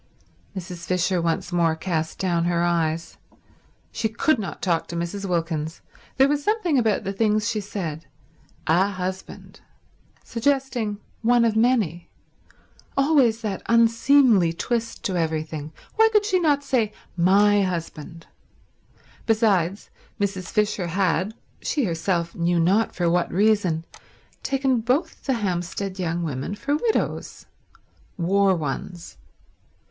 [0.57, 0.87] Mrs.
[0.87, 3.17] Fisher once more cast down her eyes.
[3.91, 5.29] She could not talk to Mrs.
[5.29, 5.81] Wilkins.
[6.17, 8.07] There was something about the things she said...
[8.65, 9.59] "A husband."
[10.23, 12.09] Suggesting one of many.
[12.97, 15.71] Always that unseemly twist to everything.
[15.97, 18.25] Why could she not say "My husband"?
[19.27, 20.45] Besides, Mrs.
[20.47, 23.85] Fisher had, she herself knew not for what reason,
[24.41, 27.45] taken both the Hampstead young women for widows.
[28.17, 29.17] War ones.